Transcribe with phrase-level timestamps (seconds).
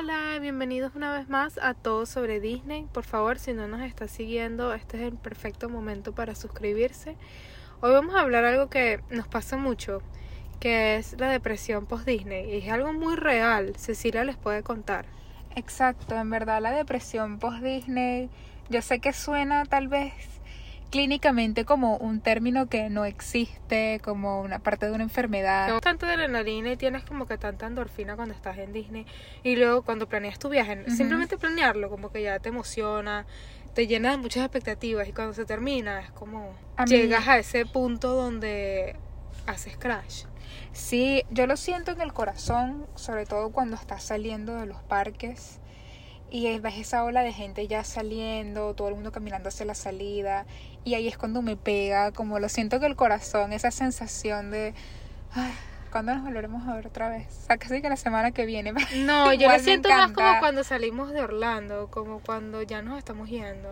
[0.00, 2.86] Hola, bienvenidos una vez más a Todo sobre Disney.
[2.92, 7.16] Por favor, si no nos está siguiendo, este es el perfecto momento para suscribirse.
[7.80, 10.00] Hoy vamos a hablar algo que nos pasa mucho,
[10.60, 12.48] que es la depresión post-Disney.
[12.48, 15.04] Y es algo muy real, Cecilia les puede contar.
[15.56, 18.30] Exacto, en verdad la depresión post-Disney,
[18.70, 20.12] yo sé que suena tal vez
[20.90, 25.68] clínicamente como un término que no existe, como una parte de una enfermedad.
[25.68, 29.06] No tanto adrenalina y tienes como que tanta endorfina cuando estás en Disney
[29.42, 33.26] y luego cuando planeas tu viaje, simplemente planearlo como que ya te emociona,
[33.74, 36.54] te llena de muchas expectativas y cuando se termina es como
[36.86, 38.96] llegas a ese punto donde
[39.46, 40.24] haces crash.
[40.72, 45.60] Sí, yo lo siento en el corazón, sobre todo cuando estás saliendo de los parques
[46.30, 50.46] y ves esa ola de gente ya saliendo, todo el mundo caminando hacia la salida
[50.84, 54.74] y ahí es cuando me pega, como lo siento que el corazón, esa sensación de,
[55.34, 55.52] ay,
[55.90, 57.26] ¿cuándo nos volveremos a ver otra vez?
[57.44, 58.72] O sea, casi que la semana que viene.
[58.96, 63.28] No, yo lo siento más como cuando salimos de Orlando, como cuando ya nos estamos
[63.28, 63.70] yendo.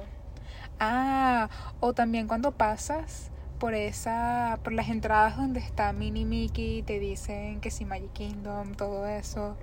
[0.79, 1.49] Ah,
[1.81, 7.61] o también cuando pasas por esa por las entradas donde está Mini Mickey te dicen
[7.63, 9.57] que si Magic Kingdom todo eso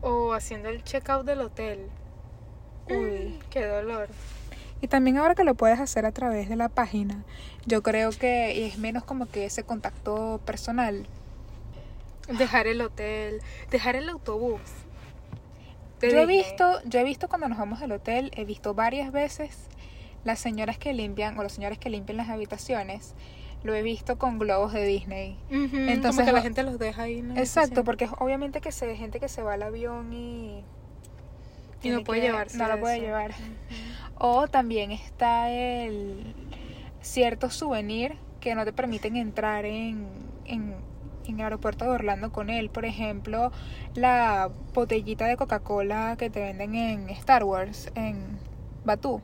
[0.00, 1.88] o haciendo el checkout del hotel.
[2.88, 4.08] Uy, qué dolor.
[4.80, 7.24] Y también ahora que lo puedes hacer a través de la página,
[7.66, 11.06] yo creo que es menos como que ese contacto personal.
[12.38, 14.60] Dejar el hotel, dejar el autobús.
[16.00, 19.68] Yo he visto, yo he visto cuando nos vamos al hotel, he visto varias veces
[20.24, 23.14] las señoras que limpian o los señores que limpian las habitaciones
[23.62, 25.36] lo he visto con globos de Disney.
[25.50, 27.24] Entonces como que la gente los deja ahí.
[27.36, 30.64] Exacto, porque obviamente que se ve gente que se va al avión y
[31.82, 32.58] y no puede llevarse.
[32.58, 33.32] No lo puede llevar.
[34.18, 36.34] O también está el
[37.00, 40.08] cierto souvenir que no te permiten entrar en,
[40.44, 40.74] en,
[41.26, 42.70] en el aeropuerto de Orlando con él.
[42.70, 43.52] Por ejemplo,
[43.94, 48.38] la botellita de Coca-Cola que te venden en Star Wars, en
[48.84, 49.20] Batú.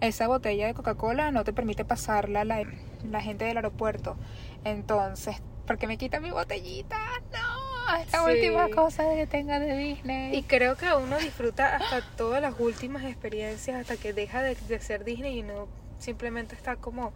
[0.00, 2.64] Esa botella de Coca-Cola no te permite pasarla la,
[3.10, 4.16] la gente del aeropuerto.
[4.64, 5.36] Entonces,
[5.66, 6.98] ¿por qué me quita mi botellita?
[7.32, 10.36] No, esta última cosa que tenga de Disney.
[10.36, 14.80] Y creo que uno disfruta hasta todas las últimas experiencias hasta que deja de, de
[14.80, 15.68] ser Disney y no
[15.98, 17.12] simplemente está como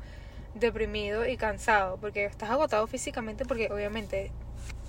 [0.54, 4.32] deprimido y cansado porque estás agotado físicamente porque obviamente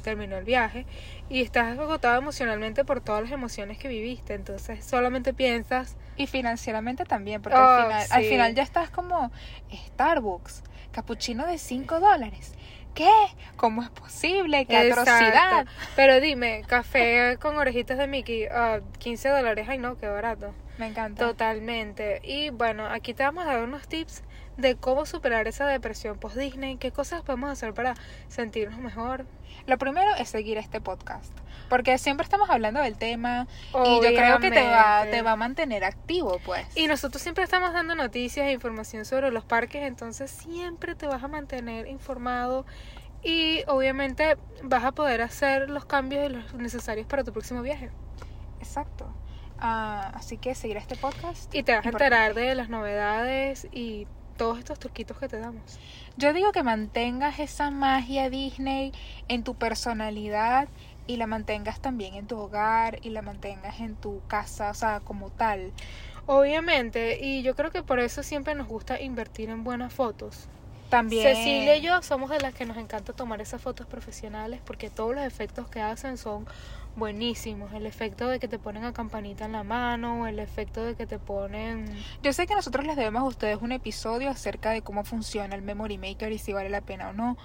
[0.07, 0.85] terminó el viaje
[1.29, 5.97] y estás agotado emocionalmente por todas las emociones que viviste, entonces solamente piensas...
[6.15, 9.31] Y financieramente también, porque al, oh, final, al final ya estás como
[9.69, 12.53] Starbucks, capuchino de 5 dólares.
[12.93, 13.11] ¿Qué?
[13.57, 14.65] ¿Cómo es posible?
[14.65, 15.67] ¡Qué atrocidad!
[15.95, 18.47] Pero dime, café con orejitas de Mickey,
[18.97, 20.53] 15 ah, dólares, ay no, qué barato.
[20.79, 21.25] Me encanta.
[21.25, 22.21] Totalmente.
[22.23, 24.23] Y bueno, aquí te vamos a dar unos tips
[24.57, 27.95] de cómo superar esa depresión post Disney, qué cosas podemos hacer para
[28.27, 29.25] sentirnos mejor.
[29.65, 31.31] Lo primero es seguir este podcast,
[31.69, 33.47] porque siempre estamos hablando del tema
[33.85, 36.65] y yo creo que te va, te va a mantener activo, pues.
[36.75, 41.23] Y nosotros siempre estamos dando noticias e información sobre los parques, entonces siempre te vas
[41.23, 42.65] a mantener informado
[43.23, 47.89] y obviamente vas a poder hacer los cambios necesarios para tu próximo viaje.
[48.59, 49.13] Exacto.
[49.59, 51.53] Ah, así que seguir este podcast.
[51.53, 55.79] Y te vas a enterar de las novedades y todos estos truquitos que te damos.
[56.15, 58.93] Yo digo que mantengas esa magia Disney
[59.27, 60.69] en tu personalidad
[61.07, 64.99] y la mantengas también en tu hogar y la mantengas en tu casa, o sea,
[64.99, 65.71] como tal.
[66.25, 70.49] Obviamente, y yo creo que por eso siempre nos gusta invertir en buenas fotos.
[70.89, 71.23] También.
[71.23, 75.15] Cecilia y yo somos de las que nos encanta tomar esas fotos profesionales porque todos
[75.15, 76.45] los efectos que hacen son
[76.97, 77.71] buenísimos.
[77.73, 81.05] El efecto de que te ponen a campanita en la mano, el efecto de que
[81.05, 81.85] te ponen...
[82.23, 85.61] Yo sé que nosotros les debemos a ustedes un episodio acerca de cómo funciona el
[85.61, 87.37] Memory Maker y si vale la pena o no.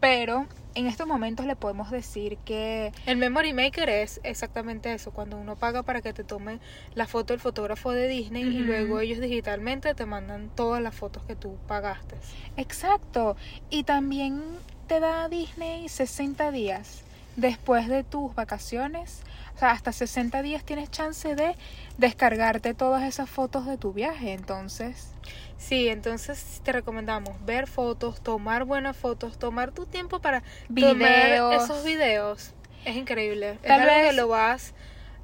[0.00, 2.92] Pero en estos momentos le podemos decir que...
[3.06, 6.58] El Memory Maker es exactamente eso, cuando uno paga para que te tome
[6.94, 11.24] la foto el fotógrafo de Disney y luego ellos digitalmente te mandan todas las fotos
[11.24, 12.16] que tú pagaste.
[12.56, 13.36] Exacto.
[13.70, 14.42] Y también
[14.88, 17.04] te da Disney 60 días
[17.36, 19.22] después de tus vacaciones,
[19.56, 21.56] o sea, hasta 60 días tienes chance de
[21.98, 25.10] descargarte todas esas fotos de tu viaje, entonces.
[25.56, 30.92] Sí, entonces te recomendamos ver fotos, tomar buenas fotos, tomar tu tiempo para videos.
[30.92, 32.52] tomar esos videos.
[32.84, 33.58] Es increíble.
[33.62, 34.74] Tal vez que lo vas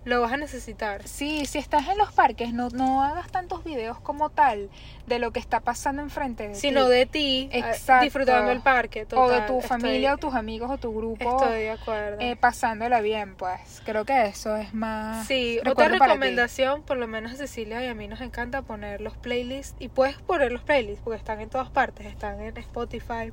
[0.05, 1.07] lo vas a necesitar.
[1.07, 4.71] Sí, si estás en los parques, no, no hagas tantos videos como tal
[5.07, 6.91] de lo que está pasando enfrente de Sino ti.
[6.91, 8.05] de ti, eh, Exacto.
[8.05, 9.07] disfrutando el parque.
[9.15, 12.17] o de tu estoy- familia o tus amigos o tu grupo Estoy de acuerdo.
[12.21, 13.83] eh, pasándola bien, pues.
[13.85, 15.27] Creo que eso es más.
[15.27, 19.17] Sí, otra recomendación, por lo menos a Cecilia y a mí nos encanta poner los
[19.19, 23.33] playlists y puedes poner los playlists porque están en todas partes, están en Spotify,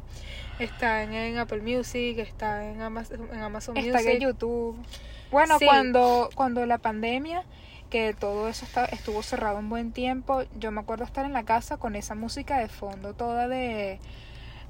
[0.59, 4.11] están en Apple Music, están en Amazon, en Amazon Está Music.
[4.15, 4.77] en YouTube.
[5.31, 5.65] Bueno, Sí.
[5.65, 7.43] cuando, cuando la pandemia,
[7.89, 11.43] que todo eso está- estuvo cerrado un buen tiempo, yo me acuerdo estar en la
[11.43, 13.99] casa con esa música de fondo, toda de,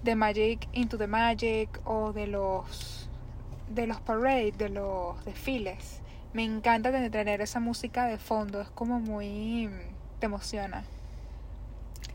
[0.04, 3.10] de Magic Into the Magic o de los
[3.70, 6.00] de los parades, de los desfiles.
[6.34, 9.70] Me encanta tener- tener esa música de fondo, es como muy
[10.20, 10.84] te emociona.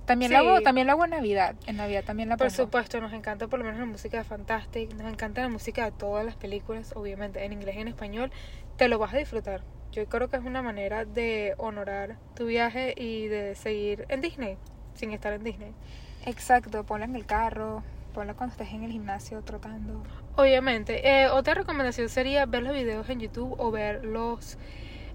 [0.06, 0.46] También, lo Sí.
[0.46, 1.54] hago, también lo hago en Navidad.
[1.66, 2.56] En Navidad también la Por pongo.
[2.64, 5.92] supuesto, nos encanta por lo menos la música de Fantastic, nos encanta la música de
[5.92, 8.32] todas las películas, obviamente en inglés y en español,
[8.76, 9.62] te lo vas a disfrutar.
[9.92, 14.56] Yo creo que es una manera de honorar tu viaje y de seguir en Disney,
[14.94, 15.72] sin estar en Disney.
[16.26, 17.82] Exacto, ponla en el carro,
[18.14, 20.02] ponla cuando estés en el gimnasio trotando.
[20.36, 21.06] Obviamente.
[21.22, 24.56] Eh, otra recomendación sería ver los videos en YouTube o ver los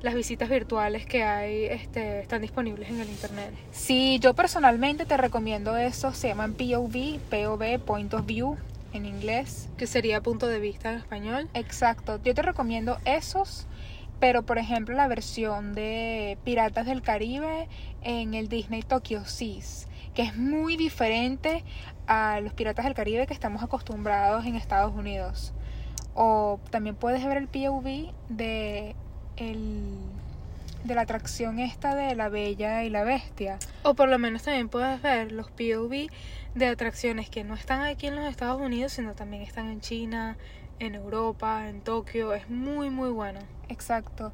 [0.01, 3.51] las visitas virtuales que hay, este, están disponibles en el internet.
[3.71, 8.57] Sí, yo personalmente te recomiendo eso, se llaman POV, POV, Point of View
[8.93, 9.69] en inglés.
[9.77, 11.49] Que sería punto de vista en español.
[11.53, 13.67] Exacto, yo te recomiendo esos,
[14.19, 17.67] pero por ejemplo la versión de Piratas del Caribe
[18.01, 21.63] en el Disney Tokyo Seas, que es muy diferente
[22.07, 25.53] a los Piratas del Caribe que estamos acostumbrados en Estados Unidos.
[26.13, 28.95] O también puedes ver el POV de
[29.37, 29.97] el
[30.83, 33.59] de la atracción esta de la Bella y la Bestia.
[33.83, 36.07] O por lo menos también puedes ver los POV
[36.55, 40.37] de atracciones que no están aquí en los Estados Unidos, sino también están en China,
[40.79, 42.33] en Europa, en Tokio.
[42.33, 43.39] Es muy, muy bueno.
[43.69, 44.31] Exacto.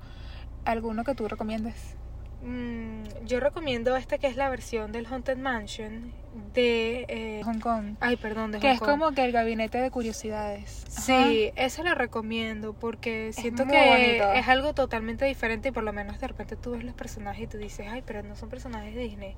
[0.65, 1.95] ¿Alguno que tú recomiendes?
[2.43, 6.11] Mm, yo recomiendo esta que es la versión del Haunted Mansion
[6.53, 7.05] de...
[7.07, 7.95] eh, Hong Kong.
[8.01, 8.89] ay, perdón, de Que Hong es Kong.
[8.89, 10.83] como que el gabinete de curiosidades.
[10.91, 11.01] Ajá.
[11.01, 14.33] Sí, esa la recomiendo porque siento que bonito.
[14.33, 17.47] es algo totalmente diferente y por lo menos de repente tú ves los personajes y
[17.47, 19.35] tú dices, ay, pero no son personajes de Disney.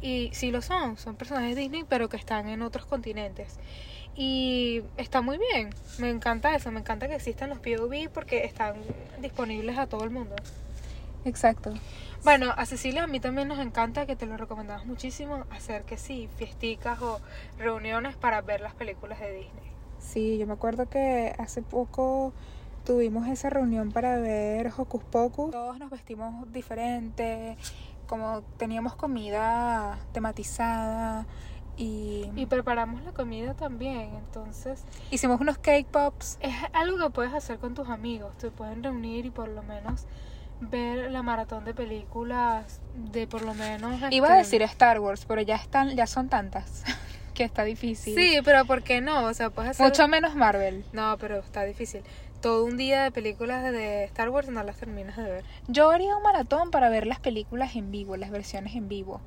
[0.00, 3.58] Y sí lo son, son personajes de Disney pero que están en otros continentes.
[4.14, 8.74] Y está muy bien, me encanta eso, me encanta que existan los POV porque están
[9.20, 10.34] disponibles a todo el mundo.
[11.24, 11.72] Exacto.
[12.24, 15.96] Bueno, a Cecilia a mí también nos encanta, que te lo recomendamos muchísimo, hacer que
[15.96, 17.20] sí, fiesticas o
[17.58, 19.72] reuniones para ver las películas de Disney.
[19.98, 22.32] Sí, yo me acuerdo que hace poco
[22.84, 25.50] tuvimos esa reunión para ver Hocus Pocus.
[25.50, 27.56] Todos nos vestimos diferente,
[28.06, 31.26] como teníamos comida tematizada
[31.76, 36.38] y, Y preparamos la comida también, entonces hicimos unos cake pops.
[36.40, 38.36] es algo que puedes hacer con tus amigos.
[38.38, 40.06] Te pueden reunir y por lo menos
[40.60, 44.00] ver la maratón de películas de por lo menos...
[44.10, 46.84] Iba a este, decir Star Wars, pero ya están, ya son tantas
[47.34, 48.14] que está difícil.
[48.14, 49.24] Sí, pero ¿por qué no?
[49.24, 49.86] O sea, puedes hacer...
[49.86, 50.84] Mucho menos Marvel.
[50.92, 52.02] No, pero está difícil.
[52.40, 55.44] Todo un día de películas de Star Wars no las terminas de ver.
[55.66, 59.20] Yo haría un maratón para ver las películas en vivo, las versiones en vivo.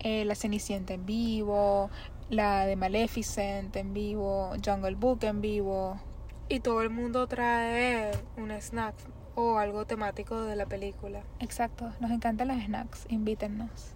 [0.00, 1.90] Eh, la Cenicienta en vivo,
[2.30, 6.00] la de Maleficent en vivo, Jungle Book en vivo.
[6.48, 8.94] Y todo el mundo trae un snack
[9.36, 11.22] o algo temático de la película.
[11.38, 13.95] Exacto, nos encantan las snacks, invítennos.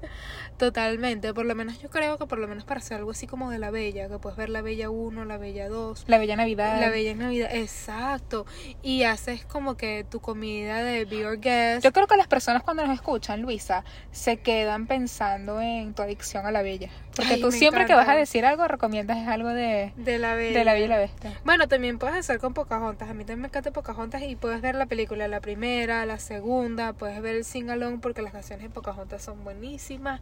[0.58, 3.50] Totalmente, por lo menos yo creo que por lo menos para hacer algo así como
[3.50, 6.78] de la Bella, que puedes ver la Bella 1, la Bella 2, La Bella Navidad.
[6.80, 8.44] la Bella Navidad, exacto.
[8.82, 11.82] Y haces como que tu comida de Be Your Guest.
[11.82, 16.44] Yo creo que las personas cuando nos escuchan, Luisa, se quedan pensando en tu adicción
[16.44, 16.90] a la Bella.
[17.16, 20.58] Porque Ay, tú siempre que vas a decir algo, recomiendas algo de, de la Bella.
[20.58, 21.40] de la Bella y la Bestia.
[21.44, 23.08] Bueno, también puedes hacer con Pocahontas.
[23.08, 26.92] A mí también me encanta Pocahontas y puedes ver la película, la primera, la segunda,
[26.92, 29.70] puedes ver el sing along porque las canciones de Pocahontas son buenísimas.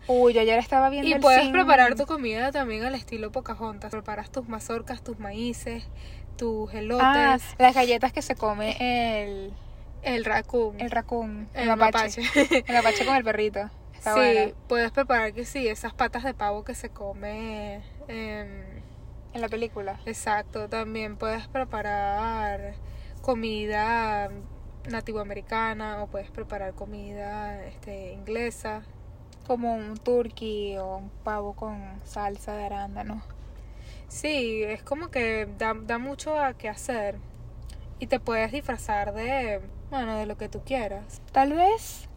[0.07, 3.91] Uy, yo ayer estaba viendo Y el puedes preparar tu comida también al estilo Pocahontas.
[3.91, 5.87] Preparas tus mazorcas, tus maíces,
[6.37, 8.77] tus elotes, Ah, las galletas que se come
[9.25, 9.53] el,
[10.03, 12.23] el raccoon, el raccoon, el, el mapache.
[12.23, 12.65] mapache.
[12.67, 13.69] El mapache con el perrito.
[13.95, 14.53] Está sí, buena.
[14.69, 17.83] puedes preparar que sí, esas patas de pavo que se come.
[18.07, 18.63] em,
[19.35, 19.99] En la película.
[20.07, 22.75] exacto, también puedes preparar
[23.23, 24.31] comida
[24.89, 28.83] nativoamericana o puedes preparar comida este, inglesa.
[29.49, 33.21] Como un turkey o un pavo con salsa de arándano.
[34.07, 37.19] Sí, es como que da, da mucho a qué hacer
[37.99, 41.21] y te puedes disfrazar de, bueno, de lo que tú quieras.
[41.33, 42.09] Tal vez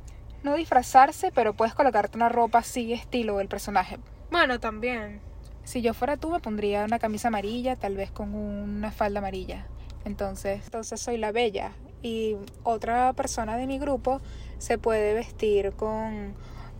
[0.44, 3.98] no disfrazarse, pero puedes colocarte una ropa así estilo del personaje.
[4.30, 5.22] Bueno, también.
[5.64, 9.68] Si yo fuera tú me pondría una camisa amarilla, tal vez con una falda amarilla.
[10.06, 11.72] Entonces, entonces soy la bella
[12.02, 14.20] y otra persona de mi grupo
[14.58, 16.34] se puede vestir con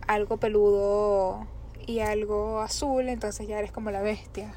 [0.06, 1.46] algo peludo
[1.86, 4.54] y algo azul, entonces ya eres como la bestia.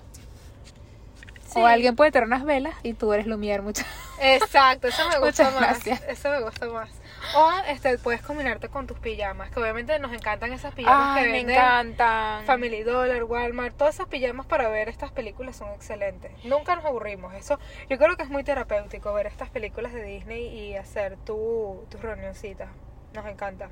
[1.47, 1.61] Sí.
[1.61, 3.85] O alguien puede tener unas velas y tú eres Lumière, muchas.
[4.19, 5.61] Exacto, eso me gusta Muchas más.
[5.61, 6.03] gracias.
[6.09, 6.89] Eso me gusta más.
[7.35, 11.31] O este puedes combinarte con tus pijamas, que obviamente nos encantan esas pijamas que me
[11.31, 12.45] venden encantan.
[12.45, 16.31] Family Dollar, Walmart, todas esas pijamas para ver estas películas son excelentes.
[16.43, 17.33] Nunca nos aburrimos.
[17.33, 17.57] Eso,
[17.89, 22.01] yo creo que es muy terapéutico ver estas películas de Disney y hacer tu, tus
[22.01, 22.67] reunioncitas.
[23.13, 23.69] Nos encanta.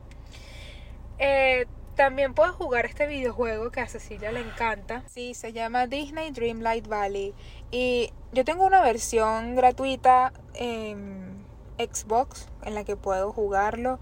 [1.20, 1.65] Eh,
[1.96, 5.03] también puedes jugar este videojuego que a Cecilia le encanta.
[5.08, 7.34] Sí, se llama Disney Dreamlight Valley.
[7.72, 11.46] Y yo tengo una versión gratuita en
[11.77, 14.00] Xbox en la que puedo jugarlo.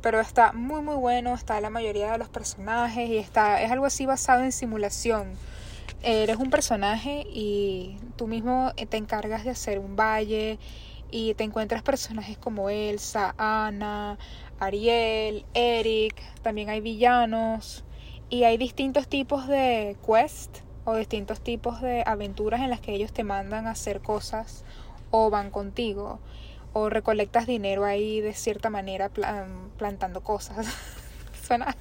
[0.00, 3.86] Pero está muy muy bueno, está la mayoría de los personajes y está, es algo
[3.86, 5.32] así basado en simulación.
[6.02, 10.58] Eres un personaje y tú mismo te encargas de hacer un valle
[11.10, 14.18] y te encuentras personajes como Elsa, Anna,
[14.60, 17.84] Ariel, Eric, también hay villanos
[18.30, 23.12] y hay distintos tipos de quest o distintos tipos de aventuras en las que ellos
[23.12, 24.64] te mandan a hacer cosas
[25.10, 26.18] o van contigo
[26.72, 30.66] o recolectas dinero ahí de cierta manera plan- plantando cosas.
[31.46, 31.76] suena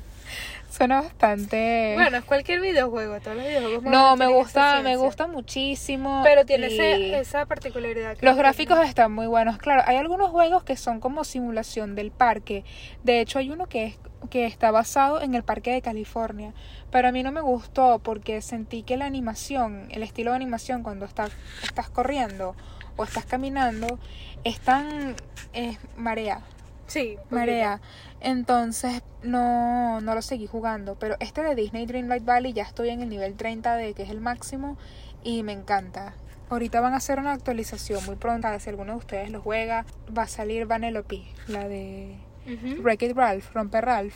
[0.70, 6.22] suena bastante Bueno, es cualquier videojuego, todos los videojuegos No, me gusta, me gusta muchísimo.
[6.24, 8.18] Pero tiene y ese- esa particularidad.
[8.18, 8.38] que Los tiene.
[8.38, 9.58] gráficos están muy buenos.
[9.58, 12.64] Claro, hay algunos juegos que son como simulación del parque.
[13.04, 14.00] De hecho, hay uno que es
[14.30, 16.54] que está basado en el parque de California.
[16.92, 20.82] Pero a mí no me gustó porque sentí que la animación, el estilo de animación
[20.82, 21.28] cuando está,
[21.62, 22.56] estás corriendo
[22.96, 24.00] o estás caminando,
[24.46, 25.16] es tan
[25.54, 26.40] eh, marea.
[26.88, 27.18] Sí.
[27.30, 27.82] Marea.
[28.24, 30.96] Entonces no, no lo seguí jugando.
[30.96, 34.10] Pero este de Disney Dreamlight Valley ya estoy en el nivel 30 de que es
[34.10, 34.78] el máximo
[35.24, 36.14] y me encanta.
[36.50, 38.58] Ahorita van a hacer una actualización muy pronta.
[38.60, 42.16] Si alguno de ustedes lo juega, va a salir Vanellope, la de
[42.46, 42.82] Ujú.
[42.82, 44.16] Wreck It Ralph, Romper Ralph.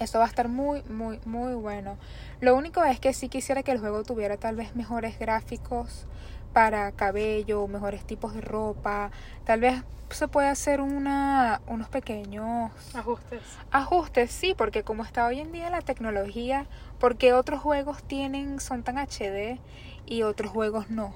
[0.00, 1.96] Eso va a estar muy, muy, muy bueno.
[2.40, 6.06] Lo único es que sí quisiera que el juego tuviera tal vez mejores gráficos
[6.54, 9.12] para cabello, mejores tipos de ropa.
[9.44, 13.58] Tal vez se puede hacer una, unos pequeños Ajustes.
[13.70, 16.68] ajustes, sí, porque como está hoy en día la tecnología,
[16.98, 19.60] porque otros juegos tienen, son tan HD
[20.06, 21.14] y otros juegos no.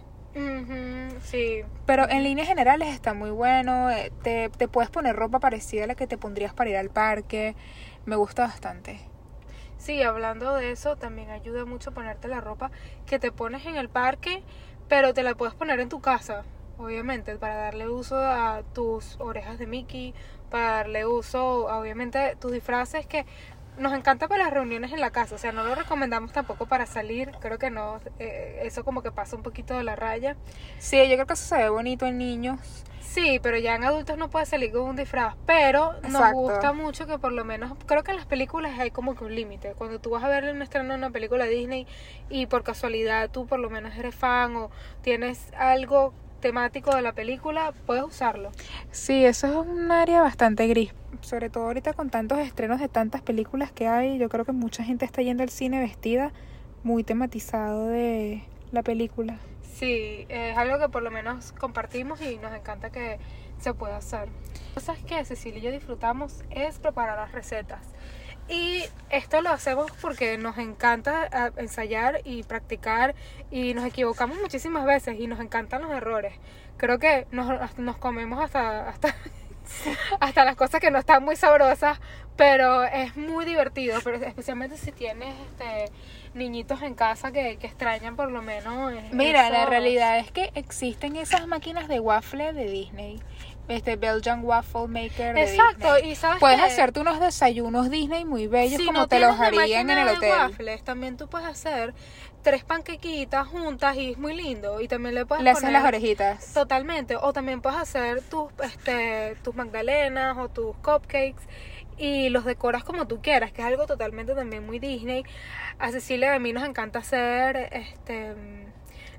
[1.23, 1.64] Sí.
[1.87, 3.90] Pero en líneas generales está muy bueno.
[3.90, 6.90] eh, Te, te puedes poner ropa parecida a la que te pondrías para ir al
[6.90, 7.57] parque.
[8.04, 9.00] Me gusta bastante.
[9.76, 12.71] Sí, hablando de eso, también ayuda mucho ponerte la ropa
[13.07, 14.42] que te pones en el parque,
[14.88, 16.45] pero te la puedes poner en tu casa,
[16.78, 20.14] obviamente, para darle uso a tus orejas de Mickey,
[20.50, 23.26] para darle uso, obviamente, tus disfraces que
[23.78, 26.87] nos encanta para las reuniones en la casa, o sea, no lo recomendamos tampoco para
[26.87, 30.37] salir, creo que no, eh, eso como que pasa un poquito de la raya.
[30.78, 32.61] Sí, yo creo que eso se ve bonito en niños.
[33.00, 35.35] Sí, pero ya en adultos no puedes salir con un disfraz.
[35.47, 36.37] Pero nos Exacto.
[36.37, 39.35] gusta mucho que por lo menos, creo que en las películas hay como que un
[39.35, 39.73] límite.
[39.75, 41.87] Cuando tú vas a ver un estreno de una película Disney
[42.28, 44.70] y por casualidad tú por lo menos eres fan o
[45.00, 48.50] tienes algo temático de la película, puedes usarlo.
[48.90, 50.92] Sí, eso es un área bastante gris.
[51.21, 54.85] Sobre todo ahorita con tantos estrenos de tantas películas que hay, yo creo que mucha
[54.85, 56.33] gente está yendo al cine vestida
[56.85, 59.38] muy tematizado de la película.
[59.75, 63.18] Sí, es algo que por lo menos compartimos y nos encanta que
[63.59, 64.28] se pueda hacer.
[64.75, 67.80] Cosas que Cecilia y yo disfrutamos es preparar las recetas.
[68.49, 73.14] Y esto lo hacemos porque nos encanta ah, ensayar y practicar
[73.50, 76.35] y nos equivocamos muchísimas veces y nos encantan los errores.
[76.78, 79.14] Creo que nos, nos comemos hasta, hasta,
[80.20, 81.98] hasta las cosas que no están muy sabrosas,
[82.37, 85.90] pero es muy divertido, pero especialmente si tienes este
[86.34, 88.92] niñitos en casa que, que extrañan por lo menos.
[89.12, 93.20] Mira, la realidad es que existen esas máquinas de waffle de Disney.
[93.66, 96.12] Este Belgian Waffle Maker de Exacto, Disney.
[96.12, 96.64] y sabes Puedes qué?
[96.64, 100.12] hacerte unos desayunos Disney muy bellos si como no te los harían en el de
[100.14, 100.30] hotel.
[100.30, 101.92] waffles, también tú puedes hacer
[102.42, 106.52] tres panquequitas juntas y es muy lindo y también le puedes Le haces las orejitas.
[106.54, 111.42] totalmente o también puedes hacer tus este tus magdalenas o tus cupcakes
[111.99, 115.25] y los decoras como tú quieras, que es algo totalmente también muy Disney.
[115.80, 118.35] A Cecilia y a mí nos encanta hacer este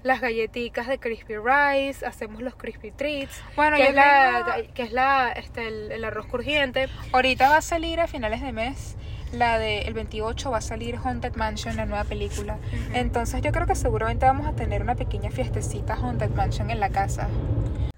[0.02, 4.94] las galletitas de crispy rice, hacemos los crispy treats, Bueno, que es la que es
[4.94, 6.88] la este el, el arroz crujiente.
[7.12, 8.96] Ahorita va a salir a finales de mes.
[9.32, 12.58] La de el 28 va a salir Haunted Mansion, la nueva película.
[12.94, 16.90] Entonces yo creo que seguramente vamos a tener una pequeña fiestecita Haunted Mansion en la
[16.90, 17.28] casa.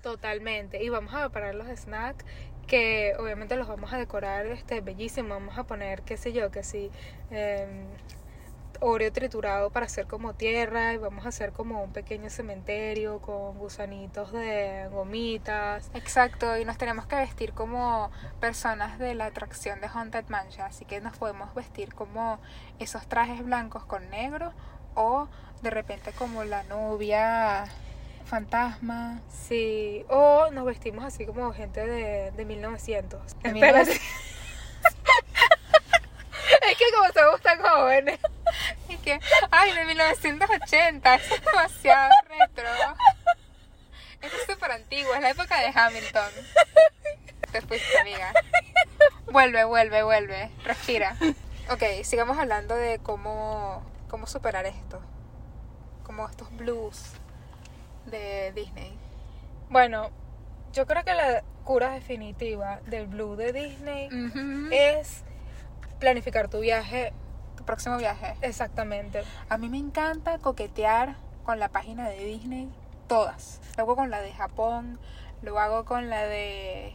[0.01, 0.83] Totalmente.
[0.83, 2.25] Y vamos a preparar los snacks
[2.67, 5.29] que obviamente los vamos a decorar este bellísimo.
[5.29, 6.89] Vamos a poner, qué sé yo, que sí.
[7.29, 7.85] em,
[8.83, 13.55] Oreo triturado para hacer como tierra y vamos a hacer como un pequeño cementerio con
[13.59, 15.91] gusanitos de gomitas.
[15.93, 18.09] Exacto, y nos tenemos que vestir como
[18.39, 22.39] personas de la atracción de Haunted Mansion, así que nos podemos vestir como
[22.79, 24.51] esos trajes blancos con negro
[24.95, 25.27] o
[25.61, 27.65] de repente como la novia
[28.25, 29.21] fantasma.
[29.29, 33.37] Sí, o nos vestimos así como gente de, de 1900.
[33.43, 33.91] De Espérate.
[33.91, 33.99] es
[36.77, 38.19] que como somos tan jóvenes.
[39.03, 42.69] Que, ay, de 1980, eso es demasiado retro.
[44.21, 46.31] Eso es súper antiguo, es la época de Hamilton.
[47.51, 48.31] Te fuiste, amiga.
[49.31, 50.51] Vuelve, vuelve, vuelve.
[50.63, 51.15] Respira.
[51.69, 55.01] Ok, sigamos hablando de cómo, cómo superar esto.
[56.03, 57.13] Como estos blues
[58.05, 58.97] de Disney.
[59.69, 60.11] Bueno,
[60.73, 64.09] yo creo que la cura definitiva del blue de Disney
[64.71, 65.23] es
[65.99, 67.13] planificar tu viaje
[67.61, 68.35] Tu próximo viaje.
[68.41, 69.23] exactamente.
[69.49, 71.15] A mí me encanta coquetear
[71.45, 72.69] con la página de Disney,
[73.07, 73.59] todas.
[73.77, 74.99] Lo hago con la de Japón,
[75.43, 76.93] lo hago con la de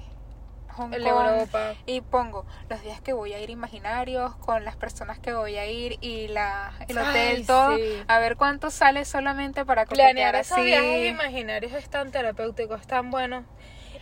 [0.76, 1.00] Hong Kong.
[1.06, 1.75] Europa.
[1.87, 5.66] Y pongo los días que voy a ir imaginarios, con las personas que voy a
[5.66, 7.76] ir y la, el Ay, hotel, todo.
[7.76, 8.02] sí.
[8.08, 10.66] A ver cuánto sale solamente para coquetear Planear esos así.
[10.66, 13.44] viajes imaginarios es tan terapéutico, es tan bueno.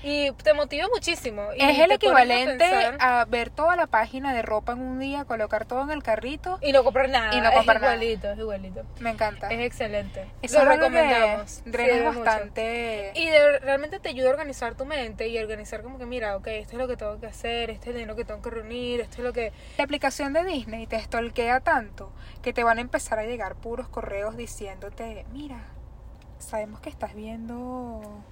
[0.04, 1.42] Y te motiva muchísimo.
[1.56, 2.64] Y Es el a equivalente
[3.00, 6.58] a, ver toda la página de ropa en un día, colocar todo en el carrito.
[6.60, 7.34] Y no comprar nada.
[7.34, 7.94] Y no comprar es nada.
[7.94, 8.82] igualito, es igualito.
[9.00, 9.48] Me encanta.
[9.48, 10.26] Es excelente.
[10.42, 11.62] Eso Lo recomendamos.
[11.64, 12.20] drena Sirve mucho.
[12.24, 13.12] bastante.
[13.14, 16.48] Y de- realmente te ayuda a organizar tu mente y organizar como que, mira, ok,
[16.48, 19.16] esto es lo que tengo que hacer, este es dinero que tengo que reunir, esto
[19.18, 19.52] es lo que...
[19.78, 23.88] La aplicación de Disney te stalkea tanto que te van a empezar a llegar puros
[23.88, 25.60] correos diciéndote, mira,
[26.38, 28.22] sabemos que estás viendo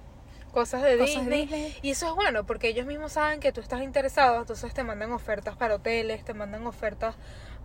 [0.53, 1.41] Cosas de cosas Disney.
[1.41, 1.77] Disney.
[1.81, 5.11] Y eso es bueno porque ellos mismos saben que tú estás interesado, entonces te mandan
[5.11, 7.15] ofertas para hoteles, te mandan ofertas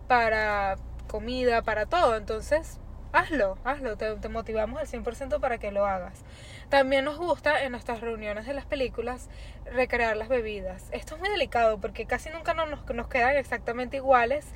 [0.07, 0.75] para
[1.07, 2.17] comida, para todo.
[2.17, 2.79] Entonces,
[3.11, 6.23] hazlo, hazlo, te, te motivamos al 100% para que lo hagas.
[6.69, 9.29] También nos gusta en nuestras reuniones de las películas
[9.65, 10.87] recrear las bebidas.
[10.91, 14.47] Esto es muy delicado porque casi nunca no nos, nos quedan exactamente iguales.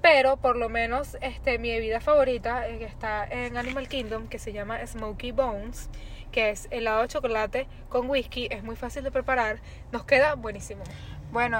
[0.00, 4.52] Pero por lo menos este, mi bebida favorita eh, está en Animal Kingdom, que se
[4.52, 5.90] llama Smoky Bones,
[6.30, 10.84] que es helado de chocolate con whisky, es muy fácil de preparar, nos queda buenísimo.
[11.32, 11.58] Bueno,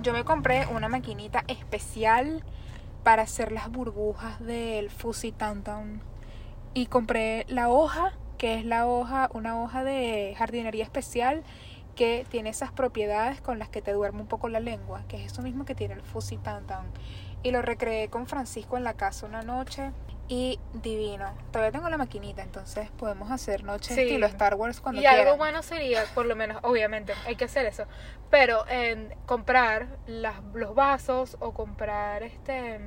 [0.00, 2.44] yo me compré una maquinita especial
[3.02, 6.02] para hacer las burbujas del Fuzzy Tantown.
[6.74, 11.42] Y compré la hoja, que es la hoja, una hoja de jardinería especial
[11.94, 15.32] que tiene esas propiedades con las que te duerme un poco la lengua, que es
[15.32, 16.86] eso mismo que tiene el Fuzzy Tantown.
[17.42, 19.90] Y lo recreé con Francisco en la casa una noche
[20.28, 21.30] y divino.
[21.50, 24.02] Todavía tengo la maquinita, entonces podemos hacer noche Sí.
[24.02, 25.26] estilo Star Wars cuando y quieran.
[25.26, 27.84] algo bueno sería, por lo menos, obviamente, hay que hacer eso,
[28.30, 32.80] pero en comprar las, los vasos o comprar este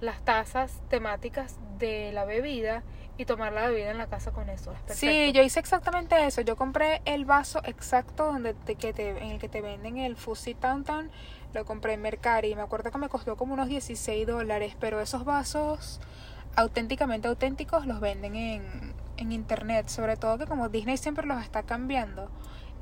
[0.00, 2.82] las tazas temáticas de la bebida
[3.16, 4.74] y tomar la bebida en la casa con eso.
[4.88, 4.98] Es.
[4.98, 6.42] Sí, yo hice exactamente eso.
[6.42, 10.16] Yo compré el vaso exacto donde te, que te, en el que te venden el
[10.16, 11.10] Fuzzy Downtown.
[11.56, 12.54] Lo compré en Mercari.
[12.54, 14.76] Me acuerdo que me costó como unos 16 dólares.
[14.78, 16.00] Pero esos vasos
[16.54, 19.88] auténticamente auténticos los venden en, en internet.
[19.88, 22.28] Sobre todo que como Disney siempre los está cambiando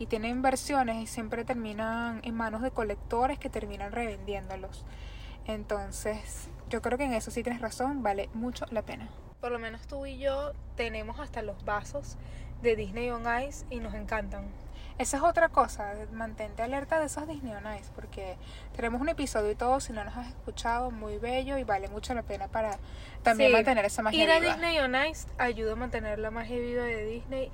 [0.00, 4.84] y tienen versiones y siempre terminan en manos de colectores que terminan revendiéndolos.
[5.46, 8.02] Entonces, yo creo que en eso sí tienes razón.
[8.02, 9.08] Vale mucho la pena.
[9.40, 12.16] Por lo menos tú y yo tenemos hasta los vasos
[12.60, 14.63] de Disney on Ice y nos encantan.
[14.96, 18.37] Esa es otra cosa, mantente alerta de esos Disney on Ice, porque
[18.76, 22.14] tenemos un episodio y todo, si no nos has escuchado, muy bello y vale mucho
[22.14, 22.78] la pena para
[23.24, 24.52] también Sí, mantener esa magia Ir a viva.
[24.52, 27.50] Disney on Ice ayuda a mantener la magia viva de Disney.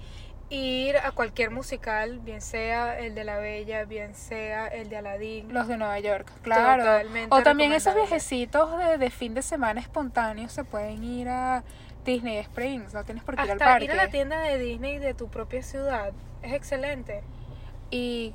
[0.50, 5.54] Ir a cualquier musical, bien sea el de La Bella, bien sea el de Aladdin.
[5.54, 6.82] Los de Nueva York, claro.
[6.82, 11.62] Totalmente o también esos viajecitos de, de fin de semana espontáneos se pueden ir a
[12.04, 13.84] Disney Springs, no tienes por qué ir al parque.
[13.84, 17.22] ir a la tienda de Disney de tu propia ciudad es excelente.
[17.90, 18.32] y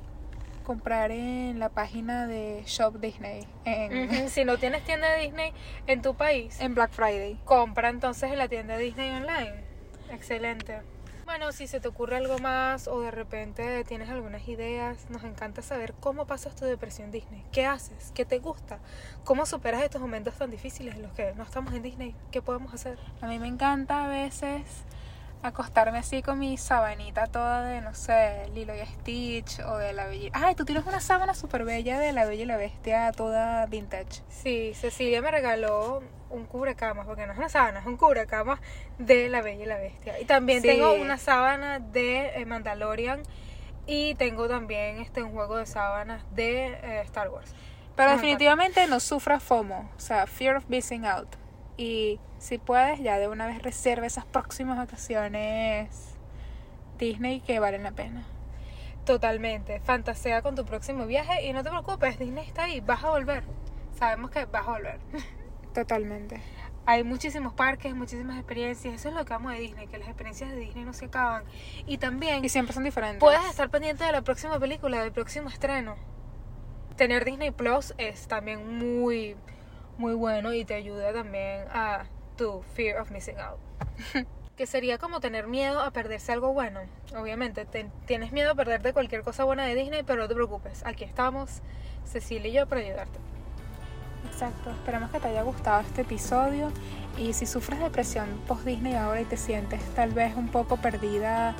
[0.63, 5.53] comprar en la página de Shop Disney en, Ujú, Si no tienes tienda de Disney
[5.87, 7.39] en tu país, en Black Friday.
[7.45, 9.63] compra entonces en la tienda Disney online.
[10.11, 10.81] Excelente.
[11.25, 15.61] Bueno, si se te ocurre algo más o de repente tienes algunas ideas, nos encanta
[15.63, 17.43] saber cómo pasas tu depresión Disney.
[17.51, 18.11] ¿Qué haces?
[18.13, 18.77] ¿Qué te gusta?
[19.23, 22.15] ¿Cómo superas estos momentos tan difíciles en los que no estamos en Disney?
[22.31, 22.99] ¿Qué podemos hacer?
[23.21, 24.61] A mí me encanta a veces
[25.47, 30.05] acostarme así con mi sabanita toda de, no sé, Lilo y Stitch o de la
[30.07, 30.31] Bella.
[30.33, 34.21] Ay, tú tienes una sábana súper bella de la Bella y la Bestia, toda vintage.
[34.29, 38.59] Sí, Cecilia me regaló un cubrecamas, porque no es una sábana, es un cubrecamas
[38.97, 40.19] de La Bella y la Bestia.
[40.19, 40.67] Y también Sí.
[40.67, 43.21] tengo una sábana de eh, Mandalorian
[43.85, 47.53] y tengo también este un juego de sábanas de eh, Star Wars.
[47.95, 51.29] Pero definitivamente no sufra FOMO, o sea, Fear of Missing Out.
[51.77, 56.15] Y si puedes, ya de una vez reserva esas próximas vacaciones
[56.97, 58.23] Disney que valen la pena.
[59.05, 59.79] Totalmente.
[59.81, 63.43] Fantasea con tu próximo viaje y no te preocupes, Disney está ahí, vas a volver.
[63.97, 64.99] Sabemos que vas a volver.
[65.73, 66.41] Totalmente.
[66.87, 68.93] Hay muchísimos parques, muchísimas experiencias.
[68.93, 71.43] Eso es lo que amo de Disney, que las experiencias de Disney no se acaban.
[71.87, 73.19] Y también Y siempre son diferentes.
[73.19, 75.95] puedes estar pendiente de la próxima película, del próximo estreno.
[76.95, 79.35] Tener Disney Plus es también muy,
[79.97, 82.05] muy bueno y te ayuda también a
[82.37, 83.59] tu fear of missing out.
[84.57, 86.79] que sería como tener miedo a perderse algo bueno.
[87.17, 90.85] Obviamente, te- tienes miedo a perderte cualquier cosa buena de Disney, pero no te preocupes.
[90.85, 91.61] Aquí estamos,
[92.05, 93.19] Cecilia y yo, para ayudarte.
[94.31, 96.71] Exacto, esperamos que te haya gustado este episodio
[97.17, 101.55] y si sufres depresión post Disney ahora y te sientes tal vez un poco perdida,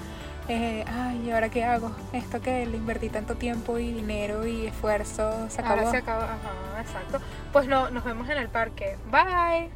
[0.48, 1.92] eh, ay, ¿y ahora qué hago?
[2.14, 5.80] Esto que le invertí tanto tiempo y dinero y esfuerzo se acabó.
[5.80, 6.24] Ahora se acaba.
[6.24, 7.20] Ajá, exacto.
[7.52, 8.98] Pues no, nos vemos en el parque.
[9.12, 9.70] Bye.